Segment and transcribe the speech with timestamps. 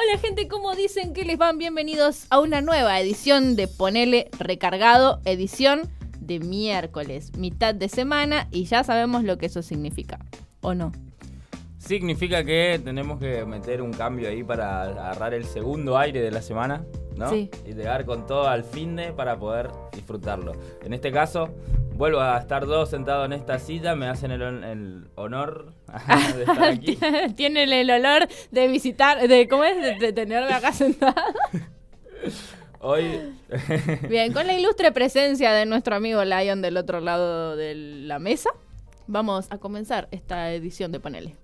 [0.00, 1.58] Hola gente, ¿cómo dicen que les van?
[1.58, 5.90] Bienvenidos a una nueva edición de Ponele Recargado, edición
[6.20, 10.20] de miércoles, mitad de semana y ya sabemos lo que eso significa,
[10.60, 10.92] ¿o no?
[11.78, 16.42] Significa que tenemos que meter un cambio ahí para agarrar el segundo aire de la
[16.42, 16.84] semana,
[17.16, 17.30] ¿no?
[17.30, 17.50] Sí.
[17.66, 20.52] Y llegar con todo al fin de para poder disfrutarlo.
[20.84, 21.48] En este caso,
[21.96, 25.74] vuelvo a estar dos sentados en esta silla, me hacen el, el honor
[26.34, 26.98] de estar aquí.
[27.36, 29.76] Tienen el olor de visitar, de ¿cómo es?
[29.80, 31.14] De, de tenerme acá sentado.
[32.80, 33.34] Hoy,
[34.08, 38.50] Bien, con la ilustre presencia de nuestro amigo Lion del otro lado de la mesa,
[39.08, 41.34] vamos a comenzar esta edición de Ponele.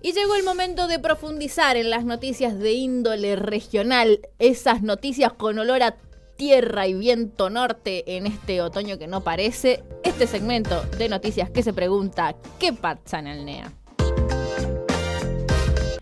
[0.00, 5.58] Y llegó el momento de profundizar en las noticias de índole regional, esas noticias con
[5.58, 5.96] olor a
[6.44, 11.62] tierra y viento norte en este otoño que no parece, este segmento de noticias que
[11.62, 13.72] se pregunta ¿qué pasa en el NEA?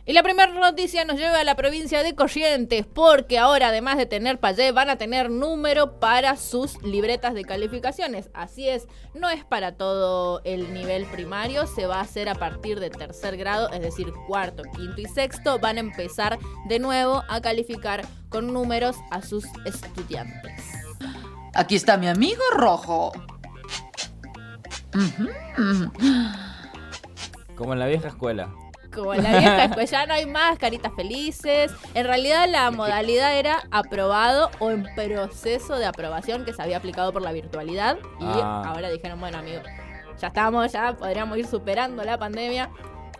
[0.04, 4.06] Y la primera noticia nos lleva a la provincia de Corrientes, porque ahora además de
[4.06, 8.28] tener payé van a tener número para sus libretas de calificaciones.
[8.34, 12.80] Así es, no es para todo el nivel primario, se va a hacer a partir
[12.80, 16.36] de tercer grado, es decir, cuarto, quinto y sexto, van a empezar
[16.66, 20.64] de nuevo a calificar con números a sus estudiantes.
[21.54, 23.12] Aquí está mi amigo rojo.
[27.54, 28.52] Como en la vieja escuela.
[28.94, 31.72] Como en la vieja escuela, ya no hay más caritas felices.
[31.94, 37.12] En realidad la modalidad era aprobado o en proceso de aprobación que se había aplicado
[37.12, 37.96] por la virtualidad.
[38.20, 38.62] Y Ah.
[38.66, 39.60] ahora dijeron, bueno amigo,
[40.20, 42.70] ya estamos, ya podríamos ir superando la pandemia.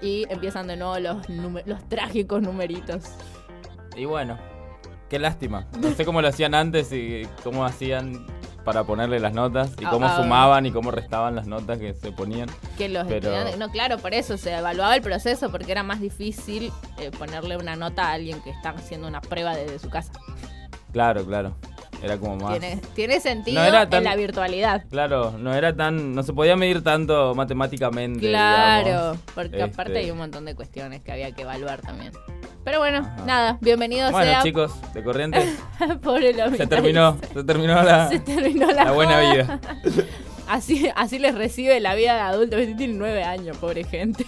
[0.00, 3.04] Y empiezan de nuevo los, los trágicos numeritos.
[3.96, 4.36] Y bueno,
[5.08, 5.68] qué lástima.
[5.80, 8.26] No sé cómo lo hacían antes y cómo hacían
[8.64, 10.16] para ponerle las notas y Ah, cómo ah.
[10.16, 12.48] sumaban y cómo restaban las notas que se ponían.
[12.78, 16.00] Que los Pero- estudiantes, no, claro, por eso se evaluaba el proceso, porque era más
[16.00, 20.12] difícil eh, ponerle una nota a alguien que está haciendo una prueba desde su casa.
[20.92, 21.54] Claro, claro.
[22.02, 22.58] Era como más...
[22.58, 24.84] Tiene, tiene sentido No era tan- en la virtualidad.
[24.90, 28.18] Claro, no era tan, no se podía medir tanto matemáticamente.
[28.28, 29.18] Claro, digamos.
[29.34, 32.12] porque Este, aparte hay un montón de cuestiones que había que evaluar también.
[32.64, 33.24] Pero bueno, Ajá.
[33.26, 35.58] nada, bienvenido Bueno, sea chicos, de Corrientes,
[36.02, 39.60] pobre los se terminó, se terminó la, Se terminó la, la buena vida.
[40.48, 42.56] Así, así les recibe la vida de adulto.
[42.56, 44.26] Tienen nueve años, pobre gente.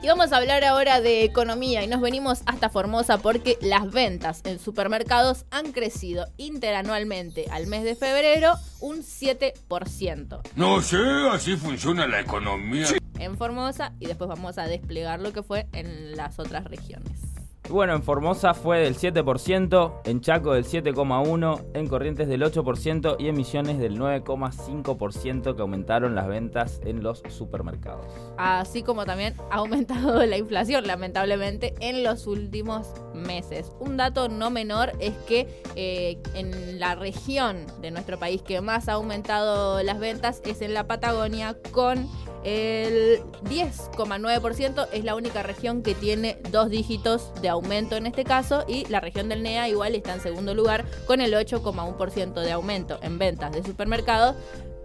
[0.00, 4.42] Y vamos a hablar ahora de economía y nos venimos hasta Formosa porque las ventas
[4.44, 10.40] en supermercados han crecido interanualmente al mes de febrero un 7%.
[10.54, 10.98] No sé,
[11.32, 12.86] así funciona la economía.
[13.20, 17.29] En Formosa y después vamos a desplegar lo que fue en las otras regiones.
[17.70, 23.14] Y bueno, en Formosa fue del 7%, en Chaco del 7,1%, en Corrientes del 8%
[23.20, 28.06] y en Misiones del 9,5% que aumentaron las ventas en los supermercados.
[28.38, 33.70] Así como también ha aumentado la inflación, lamentablemente, en los últimos meses.
[33.78, 38.88] Un dato no menor es que eh, en la región de nuestro país que más
[38.88, 42.08] ha aumentado las ventas es en la Patagonia con
[42.42, 44.88] el 10,9%.
[44.92, 49.00] Es la única región que tiene dos dígitos de aumento en este caso y la
[49.00, 53.52] región del NEA igual está en segundo lugar con el 8,1% de aumento en ventas
[53.52, 54.36] de supermercados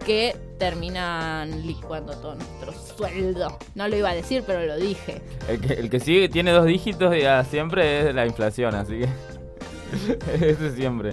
[0.04, 3.58] que terminan licuando todo nuestro sueldo.
[3.74, 5.20] No lo iba a decir, pero lo dije.
[5.48, 9.08] El que, el que sigue tiene dos dígitos ya siempre es la inflación, así que...
[10.50, 11.12] Ese siempre.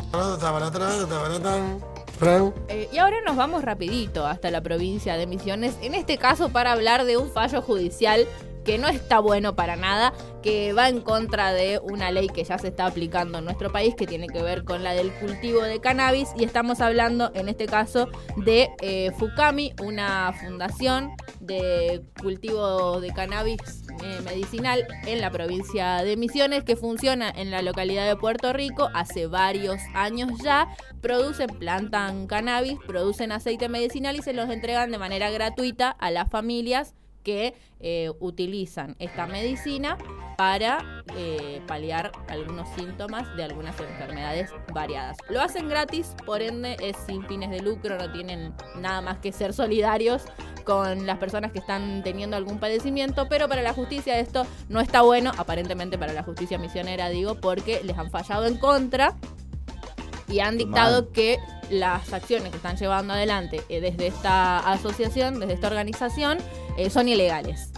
[2.69, 6.71] Eh, y ahora nos vamos rapidito hasta la provincia de Misiones, en este caso para
[6.71, 8.27] hablar de un fallo judicial
[8.63, 12.57] que no está bueno para nada, que va en contra de una ley que ya
[12.57, 15.79] se está aplicando en nuestro país, que tiene que ver con la del cultivo de
[15.79, 23.13] cannabis, y estamos hablando en este caso de eh, Fukami, una fundación de cultivo de
[23.13, 23.59] cannabis
[24.03, 28.89] eh, medicinal en la provincia de Misiones, que funciona en la localidad de Puerto Rico
[28.93, 30.67] hace varios años ya.
[31.01, 36.29] Producen, plantan cannabis, producen aceite medicinal y se los entregan de manera gratuita a las
[36.29, 39.97] familias que eh, utilizan esta medicina
[40.37, 45.17] para eh, paliar algunos síntomas de algunas enfermedades variadas.
[45.29, 49.31] Lo hacen gratis, por ende es sin fines de lucro, no tienen nada más que
[49.31, 50.23] ser solidarios
[50.63, 55.01] con las personas que están teniendo algún padecimiento, pero para la justicia esto no está
[55.01, 59.15] bueno, aparentemente para la justicia misionera digo, porque les han fallado en contra
[60.27, 61.37] y han dictado que
[61.69, 66.37] las acciones que están llevando adelante eh, desde esta asociación, desde esta organización,
[66.77, 67.69] eh, son ilegales.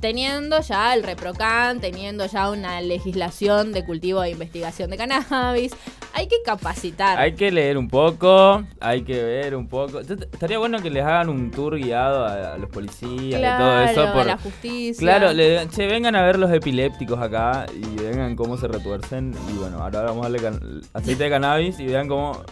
[0.00, 5.72] teniendo ya el ReproCan, teniendo ya una legislación de cultivo e investigación de cannabis.
[6.14, 7.18] Hay que capacitar.
[7.20, 10.00] Hay que leer un poco, hay que ver un poco.
[10.00, 13.38] Est- Estaría bueno que les hagan un tour guiado a, a los policías y todo
[13.38, 14.02] Claro, eso.
[14.08, 14.98] a por- la justicia.
[15.00, 19.32] Claro, le che, vengan a ver los epilépticos acá y vengan cómo se retuercen.
[19.54, 20.50] Y bueno, ahora vamos a darle
[20.94, 22.42] aceite de cannabis y vean cómo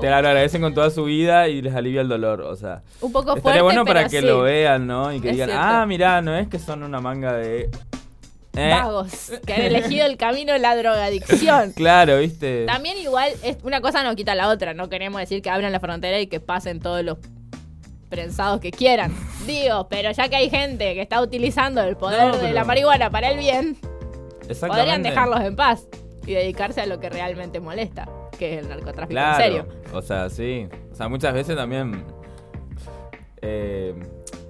[0.00, 2.40] te lo agradecen con toda su vida y les alivia el dolor.
[2.42, 4.26] O sea, Un poco fuerte, estaría bueno para pero que sí.
[4.26, 5.12] lo vean, ¿no?
[5.12, 5.64] Y que Es digan, cierto.
[5.66, 7.70] ah, mirá, no es que son una manga de.
[8.54, 11.72] Eh, Vagos que han elegido el camino de la drogadicción.
[11.76, 12.66] Claro, viste.
[12.66, 14.74] También igual, es, una cosa no quita la otra.
[14.74, 17.16] No queremos decir que abran la frontera y que pasen todos los
[18.10, 19.14] prensados que quieran.
[19.46, 23.08] Digo, pero ya que hay gente que está utilizando el poder No, de la marihuana
[23.10, 23.78] para el bien,
[24.60, 25.86] podrían dejarlos en paz
[26.26, 28.06] y dedicarse a lo que realmente molesta,
[28.42, 29.44] que es el narcotráfico Claro.
[29.44, 29.66] en serio.
[29.92, 30.68] O sea, sí.
[30.90, 32.04] O sea, muchas veces también
[33.40, 33.94] eh,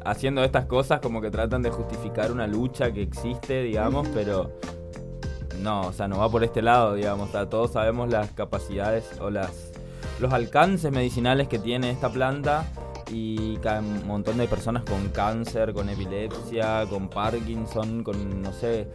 [0.04, 4.58] haciendo estas cosas como que tratan de justificar una lucha que existe, digamos, pero
[5.60, 7.28] no, o sea, no va por este lado, digamos.
[7.28, 9.70] O sea, todos sabemos las capacidades o las
[10.20, 12.64] los alcances medicinales que tiene esta planta
[13.10, 18.88] y un montón de personas con cáncer, con epilepsia, con Parkinson, con no sé,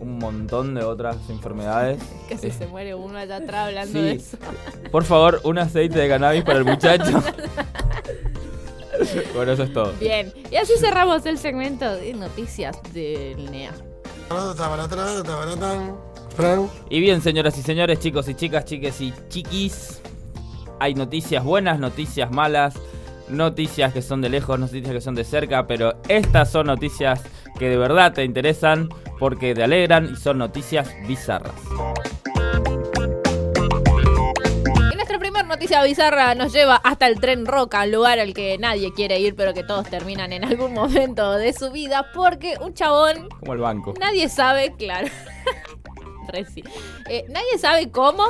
[0.00, 2.00] un montón de otras enfermedades.
[2.28, 4.04] Que si Eh, se muere uno allá atrás hablando Sí.
[4.04, 4.36] de eso.
[4.90, 7.22] Por favor, un aceite de cannabis para el muchacho.
[9.34, 9.92] bueno, eso es todo.
[10.00, 13.72] Bien, y así cerramos el segmento de noticias del NEA.
[16.88, 20.00] Y bien, señoras y señores, chicos y chicas, chiques y chiquis,
[20.78, 22.74] hay noticias buenas, noticias malas,
[23.28, 27.20] noticias que son de lejos, noticias que son de cerca, pero estas son noticias
[27.60, 31.52] que de verdad te interesan porque te alegran y son noticias bizarras.
[34.90, 38.94] Y nuestra primera noticia bizarra nos lleva hasta el tren Roca, lugar al que nadie
[38.94, 43.28] quiere ir, pero que todos terminan en algún momento de su vida, porque un chabón,
[43.40, 43.92] Como el banco.
[44.00, 45.08] nadie sabe, claro.
[47.08, 48.22] Eh, nadie sabe cómo,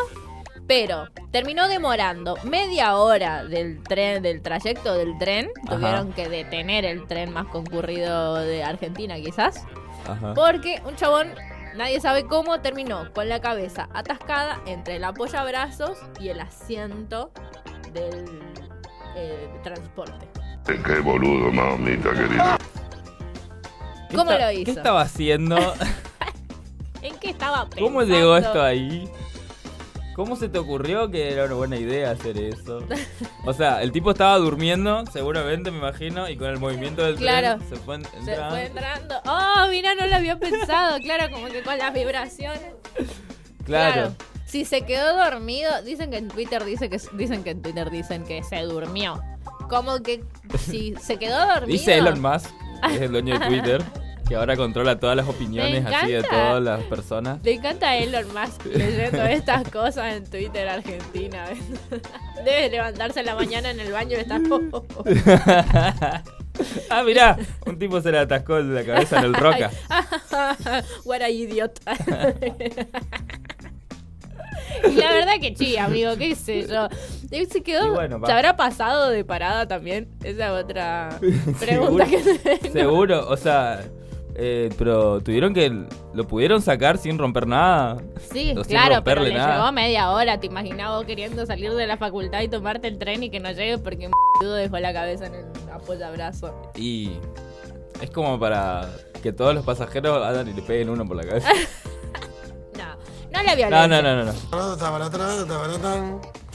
[0.70, 5.50] pero terminó demorando media hora del tren, del trayecto del tren.
[5.66, 5.76] Ajá.
[5.76, 9.64] Tuvieron que detener el tren más concurrido de Argentina, quizás.
[10.06, 10.32] Ajá.
[10.34, 11.34] Porque un chabón,
[11.74, 17.32] nadie sabe cómo, terminó con la cabeza atascada entre el apoyabrazos y el asiento
[17.92, 18.40] del
[19.16, 20.28] eh, transporte.
[20.66, 22.56] Qué boludo, mamita querida.
[24.08, 24.66] ¿Qué ¿Cómo lo hizo?
[24.66, 25.56] ¿Qué estaba haciendo?
[27.02, 27.86] ¿En qué estaba pensando?
[27.86, 29.10] ¿Cómo llegó esto ahí?
[30.20, 32.80] ¿Cómo se te ocurrió que era una buena idea hacer eso?
[33.46, 37.56] O sea, el tipo estaba durmiendo, seguramente, me imagino, y con el movimiento del Claro.
[37.56, 38.50] tren se fue en- Se entrando.
[38.50, 39.14] fue entrando.
[39.24, 40.98] Oh, mira, no lo había pensado.
[40.98, 42.74] Claro, como que con las vibraciones.
[43.64, 44.14] Claro.
[44.44, 48.24] Si se quedó dormido, dicen que en Twitter dice que dicen que en Twitter dicen
[48.24, 49.22] que se durmió.
[49.70, 50.22] Como que
[50.58, 51.66] si se quedó dormido.
[51.78, 52.50] Dice Elon Musk,
[52.88, 53.82] que es el dueño de Twitter,
[54.30, 57.42] que ahora controla todas las opiniones Me así de todas las personas.
[57.42, 61.46] Le encanta Elon Musk leyendo estas cosas en Twitter Argentina.
[62.44, 64.40] Debe levantarse en la mañana en el baño y estar.
[66.90, 67.36] ah, mirá,
[67.66, 69.72] un tipo se le atascó la cabeza en el roca.
[71.04, 71.80] What a idiot.
[74.88, 76.88] y la verdad que sí, amigo, qué sé yo.
[77.50, 77.94] Se quedó.
[77.94, 78.24] Bueno.
[78.24, 80.08] ¿Se habrá pasado de parada también?
[80.22, 81.18] Esa es otra
[81.58, 82.72] pregunta que tengo.
[82.72, 83.82] Seguro, o sea,
[84.34, 85.84] eh, pero tuvieron que.
[86.14, 87.98] ¿Lo pudieron sacar sin romper nada?
[88.32, 89.56] Sí, O sin claro, pero le nada.
[89.58, 90.38] llevó media hora.
[90.40, 93.50] ¿Te imaginabas vos queriendo salir de la facultad y tomarte el tren y que no
[93.52, 94.12] llegue porque un
[94.54, 96.54] dejó la cabeza en el apoyabrazo?
[96.74, 97.12] Y
[98.00, 98.88] es como para
[99.22, 101.48] que todos los pasajeros hagan y le peguen uno por la cabeza.
[103.32, 103.86] No, no la No, violencia.
[103.86, 104.32] no, no, no.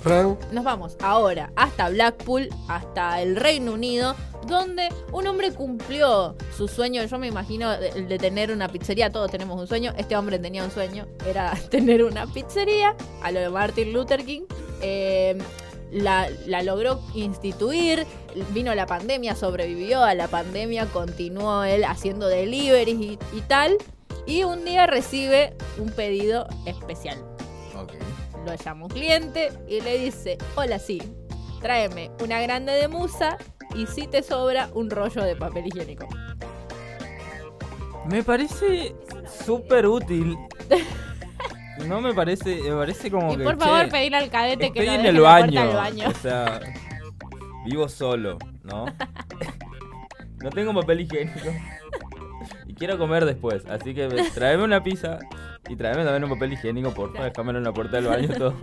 [0.05, 0.37] No.
[0.51, 4.15] Nos vamos ahora hasta Blackpool, hasta el Reino Unido,
[4.47, 7.03] donde un hombre cumplió su sueño.
[7.05, 9.11] Yo me imagino el de tener una pizzería.
[9.11, 9.93] Todos tenemos un sueño.
[9.97, 14.43] Este hombre tenía un sueño, era tener una pizzería, a lo de Martin Luther King.
[14.81, 15.37] Eh,
[15.91, 18.05] la, la logró instituir,
[18.53, 23.77] vino la pandemia, sobrevivió a la pandemia, continuó él haciendo deliveries y, y tal.
[24.27, 27.17] Y un día recibe un pedido especial
[28.45, 31.01] lo llama un cliente y le dice, hola sí,
[31.61, 33.37] tráeme una grande de musa
[33.75, 36.07] y si te sobra un rollo de papel higiénico.
[38.09, 38.95] Me parece
[39.45, 40.37] súper útil.
[41.87, 43.43] No me parece, me parece como y que.
[43.43, 45.73] por favor che, pedir al cadete que lo en el baño.
[45.73, 46.07] baño.
[46.07, 46.61] O sea,
[47.65, 48.85] vivo solo, ¿no?
[50.41, 51.49] no tengo papel higiénico.
[52.65, 53.65] Y quiero comer después.
[53.65, 55.19] Así que me- tráeme una pizza
[55.67, 57.29] y tráeme también un papel higiénico, por favor.
[57.29, 58.55] Déjamelo en la puerta del baño todo.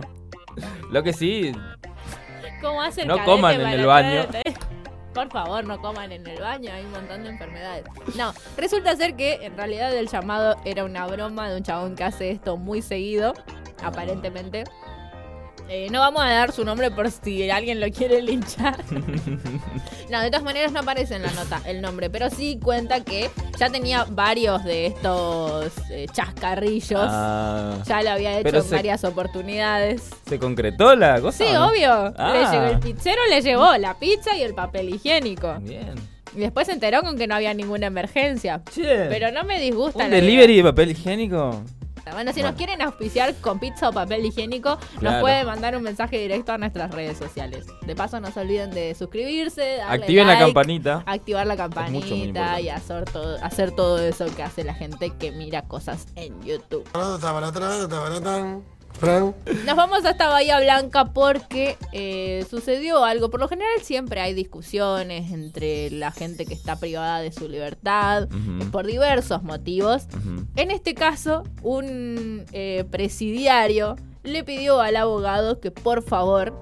[0.91, 1.53] Lo que sí,
[2.63, 4.25] ¿Cómo hace el no coman en el baño.
[5.13, 7.83] Por favor, no coman en el baño, hay un montón de enfermedades.
[8.15, 12.05] No, resulta ser que en realidad el llamado era una broma de un chabón que
[12.05, 13.33] hace esto muy seguido,
[13.83, 14.63] aparentemente.
[15.69, 18.77] Eh, no vamos a dar su nombre por si alguien lo quiere linchar.
[20.09, 23.29] no, de todas maneras no aparece en la nota el nombre, pero sí cuenta que
[23.57, 26.99] ya tenía varios de estos eh, chascarrillos.
[27.01, 30.09] Ah, Ya lo había hecho en se- varias oportunidades.
[30.27, 31.37] ¿Se concretó la cosa?
[31.43, 32.13] Sí, obvio.
[32.17, 32.33] Ah.
[32.33, 35.55] Le llegó- el pizzero le llevó la pizza y el papel higiénico.
[35.61, 35.95] Bien.
[36.35, 38.61] Y después se enteró con que no había ninguna emergencia.
[38.73, 41.63] Che, Pero no me disgusta ¿un la delivery de papel higiénico?
[42.11, 46.17] Bueno, si nos quieren auspiciar con pizza o papel higiénico, nos pueden mandar un mensaje
[46.17, 47.65] directo a nuestras redes sociales.
[47.85, 51.03] De paso, no se olviden de suscribirse, darle Activen la campanita.
[51.05, 55.63] activar la campanita y hacer todo, hacer todo eso que hace la gente que mira
[55.63, 56.87] cosas en YouTube.
[59.65, 63.29] Nos vamos hasta Bahía Blanca porque eh, sucedió algo.
[63.29, 68.27] Por lo general siempre hay discusiones entre la gente que está privada de su libertad
[68.71, 70.07] por diversos motivos.
[70.55, 76.53] En este caso, un eh, presidiario le pidió al abogado que por favor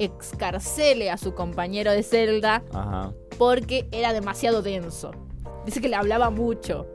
[0.00, 3.12] excarcele a su compañero de celda Ajá.
[3.38, 5.12] porque era demasiado denso.
[5.64, 6.86] Dice que le hablaba mucho.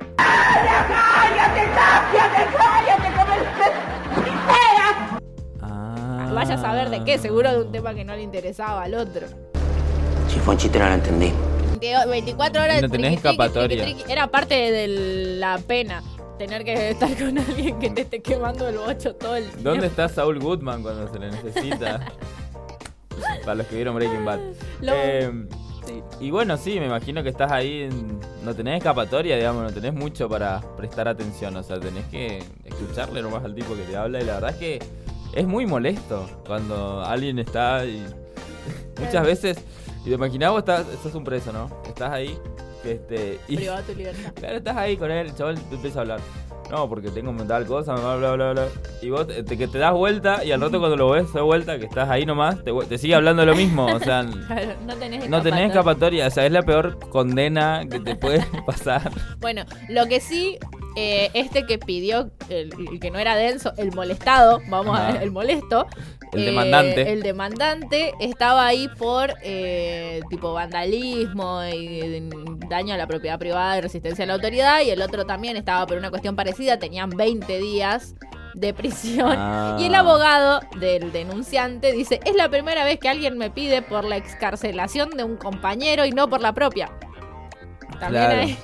[5.62, 6.32] Ah.
[6.34, 9.28] Vaya a saber de qué, seguro de un tema que no le interesaba al otro.
[10.28, 11.32] Si fue un chiste no lo entendí.
[11.80, 13.84] Que 24 horas No tenés triqui, escapatoria.
[13.84, 14.12] triqui, triqui.
[14.12, 14.88] Era parte de
[15.38, 16.02] la pena
[16.38, 19.70] tener que estar con alguien que te esté quemando el bocho todo el tiempo.
[19.70, 22.02] ¿Dónde está Saul Goodman cuando se le necesita?
[23.44, 24.40] Para los que vieron Breaking Bad.
[24.82, 25.32] Lo- Eh,
[25.86, 26.02] Sí.
[26.22, 29.94] y bueno, sí, me imagino que estás ahí, en- no tenés escapatoria, digamos, no tenés
[29.94, 34.22] mucho para prestar atención, o sea, tenés que escucharle nomás al tipo que te habla
[34.22, 34.80] y la verdad es que
[35.34, 38.04] es muy molesto cuando alguien está y
[39.00, 39.58] muchas veces,
[40.02, 41.70] y te imaginás vos estás, sos un preso, ¿no?
[41.88, 42.38] Estás ahí,
[42.84, 44.34] este, y, Privado tu libertad.
[44.36, 46.20] Claro, estás ahí con él, el chaval te empieza a hablar.
[46.74, 48.66] No, porque tengo tal cosa, bla, bla, bla, bla.
[49.00, 51.40] Y vos te, te- que te das vuelta y al rato cuando lo ves de
[51.42, 53.86] vuelta, que estás ahí nomás, te, te sigue hablando lo mismo.
[53.86, 56.26] O sea, Claro, no tenés no tenés escapatoria.
[56.26, 59.12] O sea, es la peor condena que te puede pasar.
[59.40, 60.58] Bueno, lo que sí,
[60.96, 65.24] eh, este que pidió, el, el que no era denso, el molestado, vamos a ver,
[65.24, 65.88] el molesto.
[66.32, 67.14] El eh, demandante.
[67.14, 72.30] El demandante estaba ahí por eh, tipo vandalismo y
[72.70, 74.82] daño a la propiedad privada y resistencia a la autoridad.
[74.82, 78.16] Y el otro también estaba por una cuestión parecida, tenían 20 días
[78.54, 79.36] de prisión.
[79.38, 79.78] Ah.
[79.80, 84.04] Y el abogado del denunciante dice, es la primera vez que alguien me pide por
[84.04, 86.92] la excarcelación de un compañero y no por la propia.
[88.00, 88.42] También Claro.
[88.42, 88.58] hay...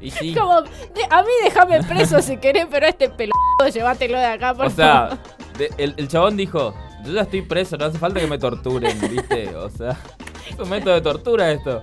[0.00, 0.34] Y sí.
[0.34, 0.70] Como, de-
[1.10, 4.70] a mí déjame preso si querés, pero a este pelotudo llévatelo de acá, por O
[4.70, 5.18] sea, favor.
[5.58, 6.74] de- el, el chabón dijo,
[7.04, 9.54] yo ya estoy preso, no hace falta que me torturen, ¿viste?
[9.56, 9.96] O sea,
[10.50, 11.82] es un método de tortura esto.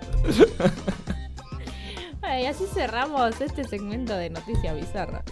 [2.20, 5.24] Bueno, y así cerramos este segmento de Noticias Bizarras.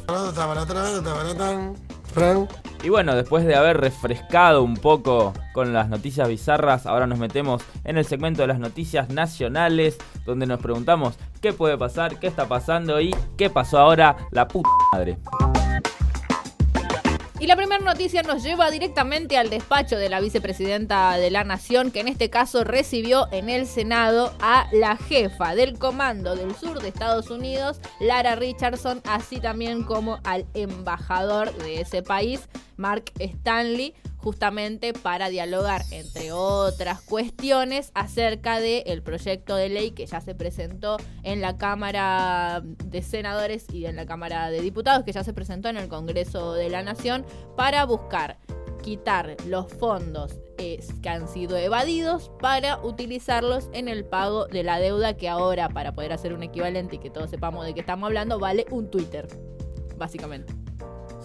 [2.83, 7.63] Y bueno, después de haber refrescado un poco con las noticias bizarras, ahora nos metemos
[7.83, 12.47] en el segmento de las noticias nacionales, donde nos preguntamos qué puede pasar, qué está
[12.47, 15.19] pasando y qué pasó ahora, la puta madre.
[17.41, 21.89] Y la primera noticia nos lleva directamente al despacho de la vicepresidenta de la Nación,
[21.89, 26.79] que en este caso recibió en el Senado a la jefa del Comando del Sur
[26.79, 33.95] de Estados Unidos, Lara Richardson, así también como al embajador de ese país, Mark Stanley,
[34.23, 40.97] justamente para dialogar, entre otras cuestiones, acerca del proyecto de ley que ya se presentó
[41.23, 45.69] en la Cámara de Senadores y en la Cámara de Diputados, que ya se presentó
[45.69, 47.25] en el Congreso de la Nación,
[47.55, 48.37] para buscar
[48.81, 54.79] quitar los fondos eh, que han sido evadidos para utilizarlos en el pago de la
[54.79, 58.07] deuda que ahora, para poder hacer un equivalente y que todos sepamos de qué estamos
[58.07, 59.27] hablando, vale un Twitter,
[59.97, 60.53] básicamente.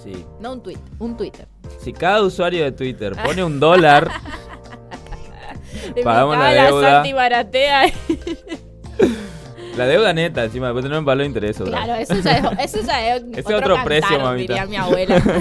[0.03, 0.25] Sí.
[0.41, 1.49] No un tweet, un Twitter.
[1.87, 4.11] Si cada usuario de Twitter pone un dólar,
[6.03, 6.91] Pagamos la deuda.
[6.95, 7.83] Santi Baratea.
[9.77, 11.61] la deuda neta, encima, después tenemos valor de interés.
[11.61, 11.85] ¿verdad?
[11.85, 14.53] Claro, eso ya es, eso ya es Ese otro precio, cantar, mamita.
[14.55, 15.23] diría mi abuela.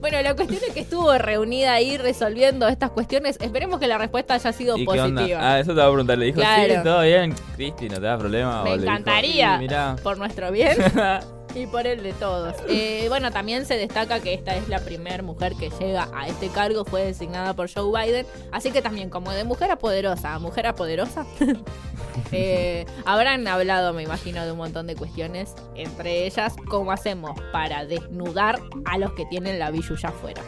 [0.00, 3.38] Bueno, la cuestión es que estuvo reunida ahí resolviendo estas cuestiones.
[3.40, 5.20] Esperemos que la respuesta haya sido ¿Y qué onda?
[5.20, 5.38] positiva.
[5.52, 6.18] Ah, eso te va a preguntar.
[6.18, 6.74] Le dijo, Claro.
[6.74, 8.64] sí, todo bien, Cristi, no te da problema.
[8.64, 9.96] Me dijo, encantaría, "Sí, mirá.
[10.02, 10.76] por nuestro bien
[11.54, 12.54] y por el de todos.
[12.68, 16.48] Eh, bueno, también se destaca que esta es la primera mujer que llega a este
[16.48, 20.38] cargo, fue designada por Joe Biden, así que también como de mujer a poderosa a
[20.38, 21.26] mujer a poderosa,
[22.32, 27.84] eh, habrán hablado, me imagino, de un montón de cuestiones, entre ellas cómo hacemos para
[27.84, 30.42] desnudar a los que tienen la billu ya afuera.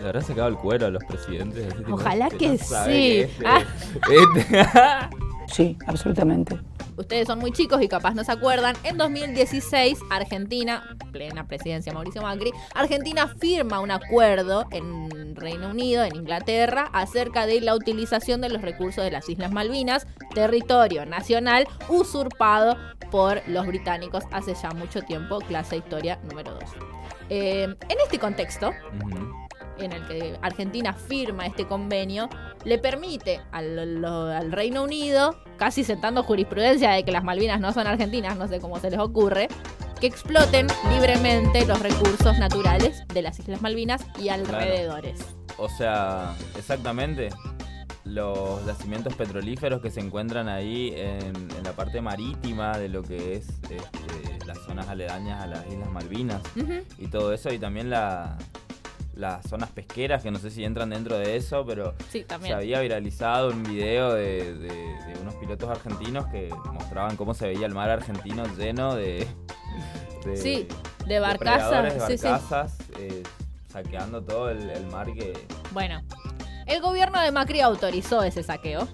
[0.00, 1.74] ¿Le habrá sacado el cuero a los presidentes?
[1.74, 2.64] Tipo, Ojalá este que no sí.
[2.86, 3.62] que este- Ah.
[4.10, 6.58] este- Sí, absolutamente.
[6.96, 8.76] Ustedes son muy chicos y capaz no se acuerdan.
[8.84, 16.16] En 2016, Argentina, plena presidencia Mauricio Macri, Argentina firma un acuerdo en Reino Unido, en
[16.16, 22.76] Inglaterra, acerca de la utilización de los recursos de las Islas Malvinas, territorio nacional usurpado
[23.10, 26.62] por los británicos hace ya mucho tiempo, clase historia número 2.
[27.28, 28.72] en este contexto.
[29.78, 32.28] En el que Argentina firma este convenio,
[32.64, 37.72] le permite al, lo- al Reino Unido, casi sentando jurisprudencia de que las Malvinas no
[37.72, 39.48] son argentinas, no sé cómo se les ocurre,
[40.00, 45.20] que exploten libremente los recursos naturales de las Islas Malvinas y alrededores.
[45.58, 47.30] O sea, exactamente.
[48.04, 53.32] Los yacimientos petrolíferos que se encuentran ahí en, en la parte marítima de lo que
[53.34, 56.40] es este, las zonas aledañas a las Islas Malvinas
[56.98, 58.36] y todo eso, y también la-
[59.16, 62.80] las zonas pesqueras, que no sé si entran dentro de eso, pero Sí, se había
[62.80, 67.74] viralizado un video de, de- de unos pilotos argentinos que mostraban cómo se veía el
[67.74, 69.26] mar argentino lleno de,
[70.24, 70.68] de Sí,
[71.06, 71.84] de barcazas.
[71.98, 72.28] de Sí, sí.
[72.28, 73.22] barcazas, eh,
[73.72, 75.32] saqueando todo el, el mar que...
[75.72, 76.02] Bueno,
[76.66, 78.86] el gobierno de Macri autorizó ese saqueo,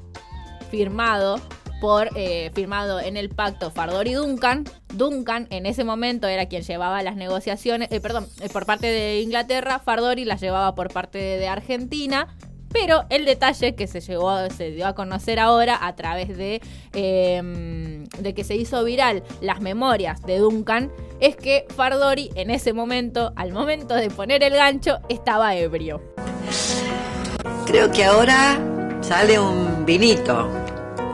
[0.71, 1.41] firmado
[1.83, 4.63] por eh, firmado en el pacto Fardori Duncan.
[4.95, 9.21] Duncan en ese momento era quien llevaba las negociaciones, eh, perdón, eh, por parte de
[9.21, 12.29] Inglaterra, Fardori las llevaba por parte de, Argentina.
[12.73, 16.63] Pero el detalle que se llegó, dio a conocer ahora a través de,
[16.95, 22.73] eh, de que se hizo viral las memorias de Duncan, es que Fardori en ese
[22.73, 26.01] momento, al momento de poner el gancho, estaba ebrio.
[27.67, 28.59] Creo que ahora
[29.03, 30.49] sale un vinito,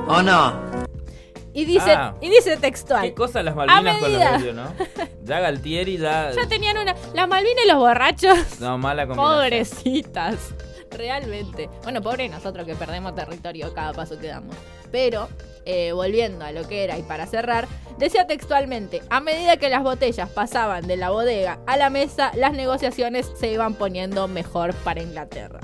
[0.08, 0.88] ¿o no?
[1.52, 2.14] Y dice, Ah.
[2.20, 3.02] y dice textual.
[3.02, 4.72] ¿Qué cosa las Malvinas con los medios, no?
[5.24, 6.30] Ya Galtieri, ya...
[6.32, 6.94] Ya tenían una.
[7.14, 8.60] Las Malvinas y los borrachos.
[8.60, 9.36] No, mala combinación.
[9.40, 10.54] Pobrecitas.
[10.90, 11.68] Realmente.
[11.82, 14.56] Bueno, pobre nosotros que perdemos territorio cada paso que damos.
[14.90, 15.28] Pero,
[15.66, 19.82] eh, volviendo a lo que era y para cerrar, decía textualmente: a medida que las
[19.82, 25.02] botellas pasaban de la bodega a la mesa, las negociaciones se iban poniendo mejor para
[25.02, 25.60] Inglaterra.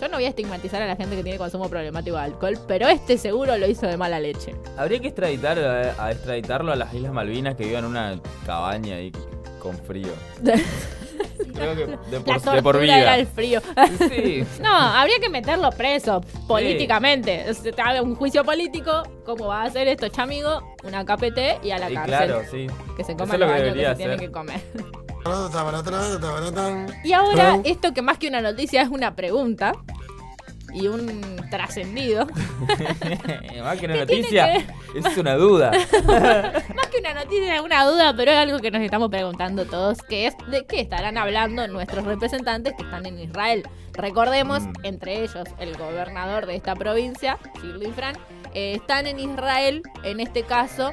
[0.00, 2.88] Yo no voy a estigmatizar a la gente que tiene consumo problemático de alcohol, pero
[2.88, 4.54] este seguro lo hizo de mala leche.
[4.78, 8.96] Habría que extraditar a, a extraditarlo a las Islas Malvinas que vivan en una cabaña
[8.96, 9.12] ahí
[9.60, 10.08] con frío.
[11.54, 13.16] Creo que de La por, de tortura por era vida.
[13.16, 13.60] el frío.
[14.08, 14.44] Sí.
[14.62, 17.52] No, habría que meterlo preso políticamente.
[17.54, 20.62] Se te haga un juicio político, ¿cómo va a hacer esto, chamigo?
[20.84, 22.06] Una KPT y a la Y cárcel.
[22.06, 22.66] claro, sí.
[22.96, 24.16] Que se Eso coman es lo que se hacer.
[24.18, 24.60] que comer.
[27.04, 29.72] Y ahora, esto que más que una noticia es una pregunta
[30.72, 32.26] y un trascendido.
[33.62, 34.54] Más que una ¿Qué tiene noticia,
[34.94, 35.70] es una duda.
[36.74, 40.02] Más que una noticia es una duda, pero es algo que nos estamos preguntando todos,
[40.02, 43.62] que es de qué estarán hablando nuestros representantes que están en Israel.
[43.92, 44.72] Recordemos, Mm.
[44.84, 48.16] entre ellos, el gobernador de esta provincia, Shirley Fran,
[48.54, 50.90] eh, están en Israel, en este caso,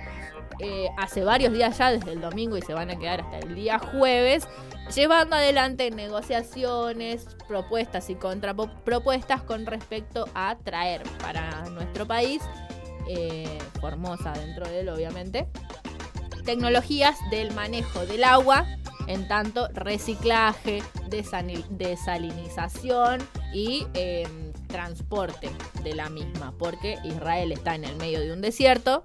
[0.59, 3.55] eh, hace varios días ya, desde el domingo y se van a quedar hasta el
[3.55, 4.47] día jueves,
[4.93, 12.41] llevando adelante negociaciones, propuestas y contrapropuestas con respecto a traer para nuestro país,
[13.07, 15.47] eh, Formosa dentro de él obviamente,
[16.45, 18.65] tecnologías del manejo del agua,
[19.07, 23.21] en tanto reciclaje, desalinización
[23.53, 24.27] y eh,
[24.67, 25.49] transporte
[25.83, 29.01] de la misma, porque Israel está en el medio de un desierto,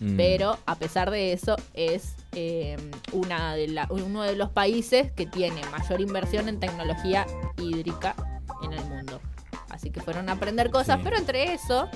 [0.00, 0.16] Mm.
[0.16, 2.76] pero a pesar de eso es eh,
[3.12, 7.26] una de la- uno de los países que tiene mayor inversión en tecnología
[7.58, 8.14] hídrica
[8.62, 9.20] en el mundo.
[9.68, 11.02] Así que fueron a aprender cosas, Sí.
[11.04, 11.88] pero entre eso,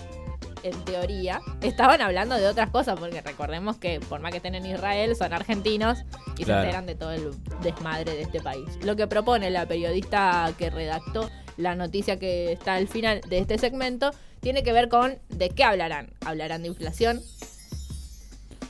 [0.62, 4.64] en teoría, estaban hablando de otras cosas, porque recordemos que por más que estén en
[4.66, 6.04] Israel, son argentinos
[6.38, 6.62] y Claro.
[6.62, 7.30] se enteran de todo el
[7.62, 8.66] desmadre de este país.
[8.82, 13.58] Lo que propone la periodista que redactó la noticia que está al final de este
[13.58, 16.10] segmento tiene que ver con de qué hablarán.
[16.24, 17.20] ¿Hablarán de inflación?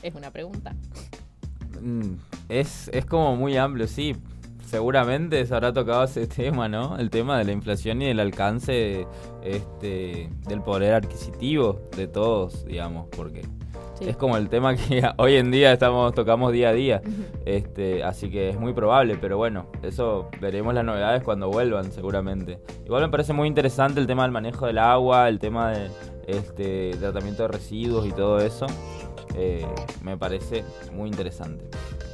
[0.03, 0.75] Es una pregunta.
[1.85, 2.15] Mm,
[2.49, 4.15] Es, es como muy amplio, sí.
[4.65, 6.97] Seguramente se habrá tocado ese tema, ¿no?
[6.97, 9.05] El tema de la inflación y del alcance
[9.43, 13.43] este, del poder adquisitivo de todos, digamos, porque
[13.97, 14.09] Sí.
[14.09, 17.01] es como el tema que hoy en día estamos tocamos día a día.
[17.45, 22.59] Este, así que es muy probable, pero bueno, eso veremos las novedades cuando vuelvan, seguramente.
[22.85, 25.89] Igual me parece muy interesante el tema del manejo del agua, el tema de
[26.27, 28.65] este tratamiento de residuos y todo eso.
[29.35, 29.65] Eh,
[30.01, 31.65] me parece muy interesante.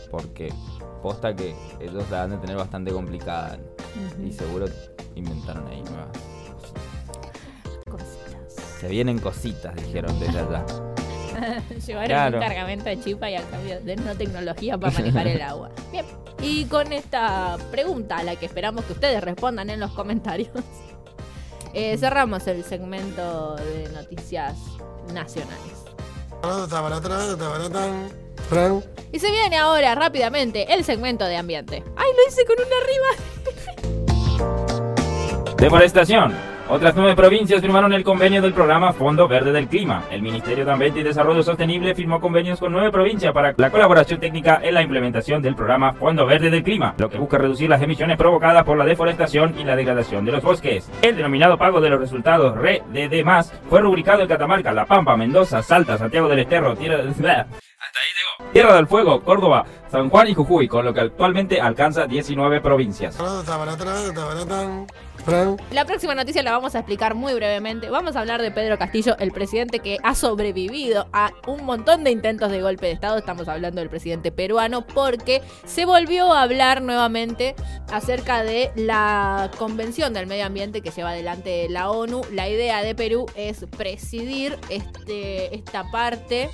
[0.09, 0.53] Porque
[1.01, 3.57] posta que ellos la han de tener bastante complicada.
[4.23, 4.65] Y seguro
[5.15, 6.07] inventaron ahí nuevas
[6.53, 6.83] cositas.
[7.89, 8.53] Cositas.
[8.79, 10.65] Se vienen cositas, dijeron desde allá.
[11.87, 12.37] Llevaron Claro.
[12.37, 15.71] un cargamento de chipa y al cambio de no tecnología para manejar el agua.
[15.91, 16.05] Bien,
[16.41, 20.49] Y con esta pregunta a la que esperamos que ustedes respondan en los comentarios,
[21.73, 24.57] eh, cerramos el segmento de noticias
[25.13, 25.80] nacionales.
[29.11, 31.83] Y se viene ahora rápidamente el segmento de ambiente.
[31.95, 33.07] ¡Ay, lo hice con una arriba!
[35.57, 36.50] Deforestación.
[36.73, 40.05] Otras nueve provincias firmaron el convenio del programa Fondo Verde del Clima.
[40.09, 44.21] El Ministerio de Ambiente y Desarrollo Sostenible firmó convenios con nueve provincias para la colaboración
[44.21, 47.81] técnica en la implementación del programa Fondo Verde del Clima, lo que busca reducir las
[47.81, 50.89] emisiones provocadas por la deforestación y la degradación de los bosques.
[51.01, 53.25] El denominado pago de los resultados REDD+,
[53.69, 56.99] fue rubricado en Catamarca, La Pampa, Mendoza, Salta, Santiago del Estero, Tierra...
[56.99, 58.51] Hasta ahí llegó.
[58.53, 63.17] Tierra del Fuego, Córdoba, San Juan y Jujuy, con lo que actualmente alcanza 19 provincias.
[65.71, 67.89] La próxima noticia la vamos a explicar muy brevemente.
[67.89, 72.11] Vamos a hablar de Pedro Castillo, el presidente que ha sobrevivido a un montón de
[72.11, 73.17] intentos de golpe de Estado.
[73.17, 77.55] Estamos hablando del presidente peruano porque se volvió a hablar nuevamente
[77.91, 82.21] acerca de la Convención del Medio Ambiente que lleva adelante la ONU.
[82.31, 86.49] La idea de Perú es presidir este, esta parte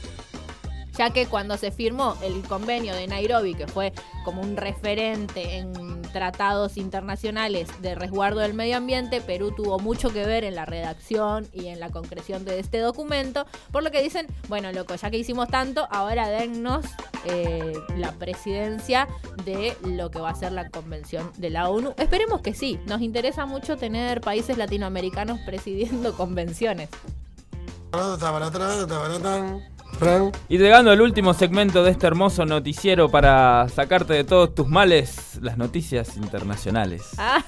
[0.97, 3.93] ya que cuando se firmó el convenio de Nairobi, que fue
[4.25, 10.25] como un referente en tratados internacionales de resguardo del medio ambiente, Perú tuvo mucho que
[10.25, 14.27] ver en la redacción y en la concreción de este documento, por lo que dicen,
[14.49, 16.85] bueno, loco, ya que hicimos tanto, ahora dennos
[17.25, 19.07] eh, la presidencia
[19.45, 21.93] de lo que va a ser la convención de la ONU.
[21.97, 26.89] Esperemos que sí, nos interesa mucho tener países latinoamericanos presidiendo convenciones.
[30.47, 35.39] Y llegando al último segmento de este hermoso noticiero para sacarte de todos tus males,
[35.41, 37.03] las noticias internacionales.
[37.17, 37.43] Ah.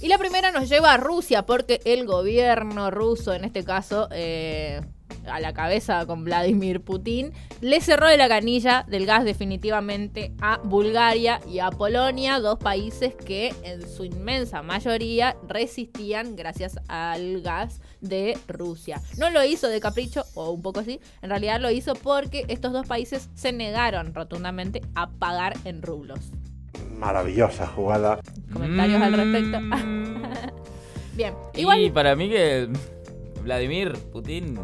[0.00, 4.80] Y la primera nos lleva a Rusia porque el gobierno ruso, en este caso, eh,
[5.26, 10.58] a la cabeza con Vladimir Putin, le cerró de la canilla del gas definitivamente a
[10.58, 17.80] Bulgaria y a Polonia, dos países que en su inmensa mayoría resistían gracias al gas
[18.00, 19.00] de Rusia.
[19.18, 22.72] No lo hizo de capricho, o un poco así, en realidad lo hizo porque estos
[22.72, 26.20] dos países se negaron rotundamente a pagar en rublos.
[26.98, 28.20] Maravillosa jugada.
[28.52, 29.60] ¿Comentarios al respecto?
[29.60, 30.22] Mm.
[31.16, 31.92] Bien, Y igual...
[31.92, 32.68] para mí que
[33.42, 34.58] Vladimir Putin,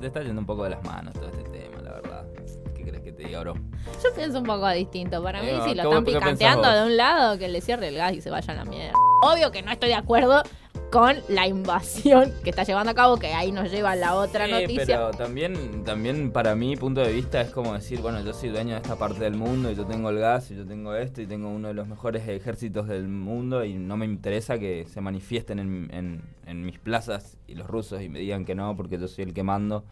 [0.00, 2.26] se te está yendo un poco de las manos todo este tema, la verdad.
[2.74, 3.54] ¿Qué crees que te diga, bro?
[4.02, 5.22] Yo pienso un poco distinto.
[5.22, 7.96] Para mí, Eh, si lo ¿cómo- están picanteando de un lado, que le cierre el
[7.96, 8.94] gas y se vaya a la mierda.
[9.22, 10.42] Obvio que no estoy de acuerdo
[10.90, 14.52] con la invasión que está llevando a cabo, que ahí nos lleva la otra Sí,
[14.52, 14.84] noticia.
[14.86, 18.70] pero también, también para mi punto de vista es como decir, bueno, yo soy dueño
[18.74, 21.26] de esta parte del mundo y yo tengo el gas y yo tengo esto y
[21.26, 25.58] tengo uno de los mejores ejércitos del mundo y no me interesa que se manifiesten
[25.60, 29.06] en, en- en mis plazas y los rusos y me digan que no porque yo
[29.06, 29.84] soy el que mando.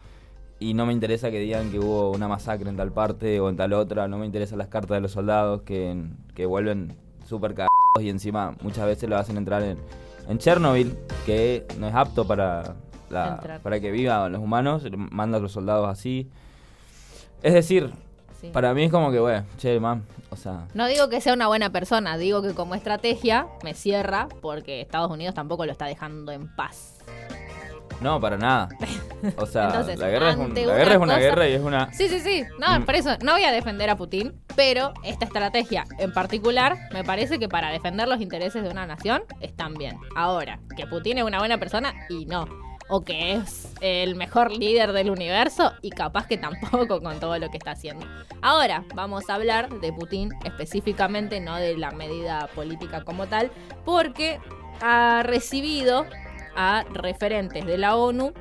[0.61, 3.55] Y no me interesa que digan que hubo una masacre en tal parte o en
[3.55, 4.09] tal otra.
[4.09, 5.95] No me interesan las cartas de los soldados que,
[6.35, 7.69] que vuelven súper cagados
[8.01, 9.77] y encima muchas veces lo hacen entrar en,
[10.29, 12.75] en Chernobyl, que no es apto para,
[13.09, 14.83] la- para que vivan los humanos.
[14.95, 16.29] Manda a los soldados así.
[17.43, 17.91] Es decir,
[18.39, 18.51] Sí.
[18.53, 20.65] para mí es como que, bueno, che, man, o sea...
[20.73, 25.11] No digo que sea una buena persona, digo que como estrategia me cierra porque Estados
[25.11, 26.99] Unidos tampoco lo está dejando en paz.
[27.99, 28.69] No, para nada.
[29.37, 31.61] O sea, Entonces, la guerra, es, un- ante la guerra es una guerra y es
[31.61, 31.93] una...
[31.93, 32.43] Sí, sí, sí.
[32.59, 32.83] No, Mm.
[32.85, 37.39] por eso no voy a defender a Putin, pero esta estrategia en particular me parece
[37.39, 39.97] que para defender los intereses de una nación están bien.
[40.15, 42.47] Ahora, que Putin es una buena persona y no.
[42.91, 47.49] O que es el mejor líder del universo y capaz que tampoco con todo lo
[47.51, 48.03] que está haciendo.
[48.41, 53.51] Ahora vamos a hablar de Putin específicamente, no de la medida política como tal,
[53.85, 54.39] porque
[54.81, 56.05] ha recibido
[56.55, 58.33] a referentes de la ONU,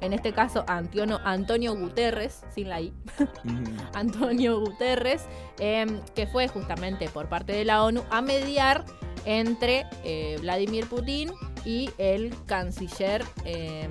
[0.00, 2.92] en este caso Antonio, Guterres, sin la I,
[3.94, 5.24] Antonio Guterres,
[5.58, 8.84] eh, que fue justamente por parte de la ONU a mediar
[9.24, 11.32] entre eh, Vladimir Putin
[11.64, 13.88] y el canciller, eh,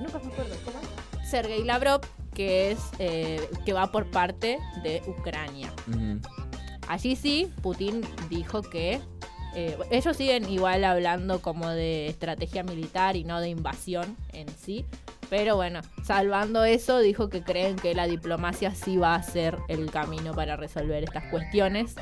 [0.00, 0.78] nunca me acuerdo, ¿cómo?
[1.24, 2.02] Sergei Lavrov,
[2.34, 5.72] que, es, eh, que va por parte de Ucrania.
[6.88, 9.00] Allí sí, Putin dijo que
[9.54, 14.86] eh, ellos siguen igual hablando como de estrategia militar y no de invasión en sí.
[15.32, 19.90] Pero bueno, salvando eso, dijo que creen que la diplomacia sí va a ser el
[19.90, 21.94] camino para resolver estas cuestiones.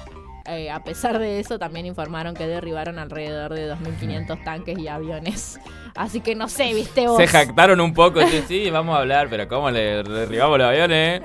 [0.47, 5.61] Eh, a pesar de eso, también informaron que derribaron alrededor de 2.500 tanques y aviones.
[5.95, 7.19] Así que no sé, viste vos.
[7.19, 11.23] Se jactaron un poco, sí, sí, vamos a hablar, pero ¿cómo le derribamos los aviones?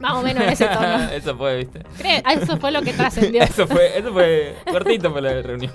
[0.00, 1.10] Más o menos en ese tono.
[1.12, 1.82] Eso fue, viste.
[2.24, 3.42] Ah, Eso fue lo que trascendió.
[3.44, 5.72] Eso fue, eso fue cortito fue la reunión.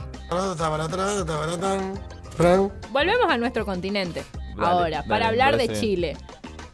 [2.91, 4.23] Volvemos a nuestro continente.
[4.55, 6.17] Dale, Ahora, dale, para hablar de Chile.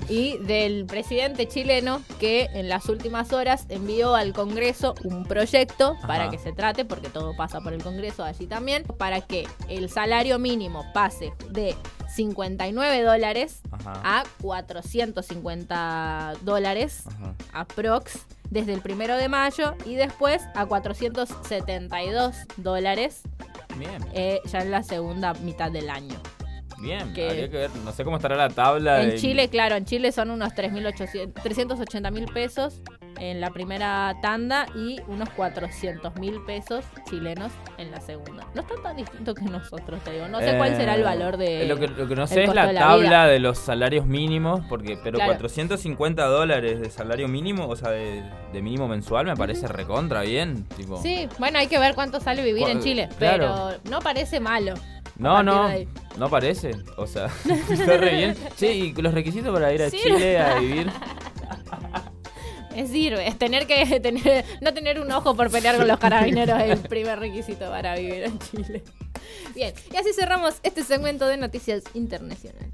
[0.08, 6.30] y del presidente chileno que en las últimas horas envió al Congreso un proyecto para
[6.30, 10.38] que se trate, porque todo pasa por el Congreso allí también, para que el salario
[10.38, 11.75] mínimo pase de
[12.15, 14.19] 59 dólares Ajá.
[14.19, 17.04] a 450 dólares
[17.51, 23.21] aprox desde el primero de mayo y después a 472 dólares
[23.78, 26.16] Bien, eh, ya en la segunda mitad del año.
[26.80, 27.14] bien.
[27.14, 29.02] que- Habría que ver, no sé cómo estará la tabla.
[29.02, 32.82] En de- Chile, claro, en Chile son unos 3.800 380 mil pesos
[33.19, 38.45] en la primera tanda y unos 400 mil pesos chilenos en la segunda.
[38.54, 40.28] No está tan distinto que nosotros, te digo.
[40.28, 41.65] No sé cuál será el Eh, valor de.
[41.67, 43.28] Lo que, lo que no sé es la de la tabla vida.
[43.28, 45.32] de los salarios mínimos, porque pero Claro.
[45.34, 48.23] 450 dólares de salario mínimo, o sea, de,
[48.54, 50.65] de mínimo mensual, me parece recontra bien.
[50.75, 51.01] Tipo.
[51.01, 53.71] Sí, bueno, hay que ver cuánto sale vivir en Chile, claro.
[53.84, 54.73] pero no parece malo.
[55.17, 55.69] No, no,
[56.17, 56.71] no parece.
[56.97, 57.28] O sea,
[57.69, 58.36] está re bien.
[58.58, 59.97] Che, y los requisitos para ir a Sí.
[60.04, 60.91] Chile a vivir.
[62.76, 66.60] Me sirve, es tener que tener, no tener un ojo por pelear con los carabineros
[66.62, 68.84] es el primer requisito para vivir en Chile.
[69.54, 72.72] Bien, y así cerramos este segmento de noticias internacionales.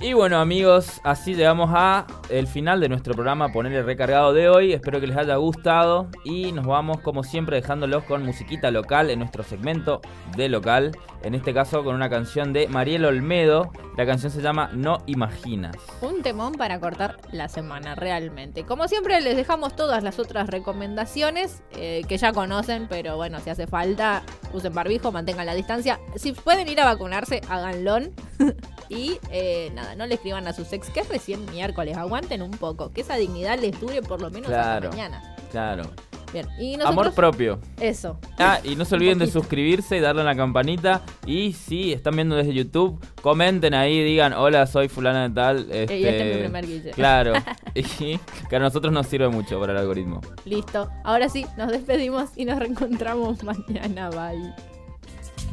[0.00, 4.72] Y bueno amigos, así llegamos a el final de nuestro programa Ponerle Recargado de hoy.
[4.72, 9.18] Espero que les haya gustado y nos vamos como siempre dejándolos con musiquita local en
[9.18, 10.00] nuestro segmento
[10.36, 10.96] de local.
[11.22, 13.72] En este caso con una canción de Mariel Olmedo.
[13.96, 15.74] La canción se llama No Imaginas.
[16.00, 18.64] Un temón para cortar la semana, realmente.
[18.64, 23.50] Como siempre, les dejamos todas las otras recomendaciones eh, que ya conocen, pero bueno, si
[23.50, 25.98] hace falta, usen barbijo, mantengan la distancia.
[26.14, 27.98] Si pueden ir a vacunarse, háganlo.
[28.88, 31.96] y eh, nada, no le escriban a sus ex que es recién miércoles.
[31.96, 34.88] Aguanten un poco, que esa dignidad les dure por lo menos Claro.
[34.88, 35.36] hasta mañana.
[35.50, 35.90] Claro.
[36.30, 36.90] Bien, y nosotros.
[37.06, 37.58] Amor propio.
[37.80, 38.18] Eso.
[38.38, 41.00] Ah, y no se olviden de suscribirse y darle a la campanita.
[41.24, 45.66] Y si están viendo desde YouTube, comenten ahí, digan, hola, soy fulana de tal.
[45.72, 46.90] Este, Y este es mi primer guille.
[46.90, 47.32] Claro.
[47.74, 48.18] y
[48.50, 50.20] que a nosotros nos sirve mucho para el algoritmo.
[50.44, 50.90] Listo.
[51.02, 54.10] Ahora sí, nos despedimos y nos reencontramos mañana.
[54.10, 54.52] Bye.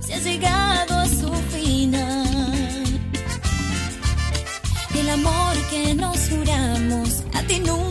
[0.02, 1.65] se ha llegado a su final.
[5.06, 7.22] El amor que nos juramos.
[7.36, 7.85] A ti nunca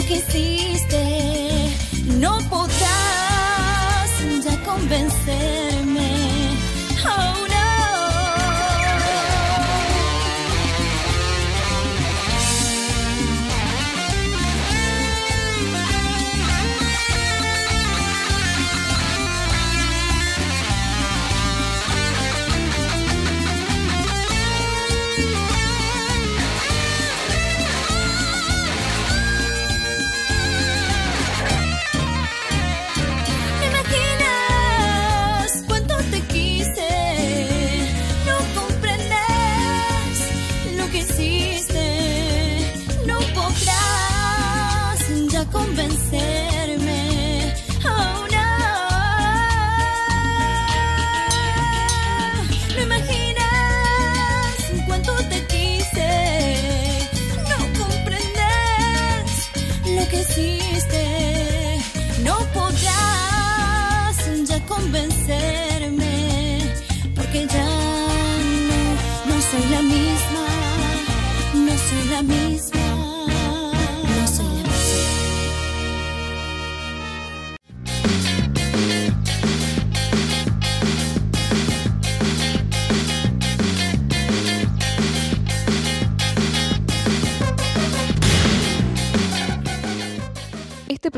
[0.00, 1.76] lo que hiciste.
[2.18, 4.10] No podrás
[4.44, 5.59] ya convencerme.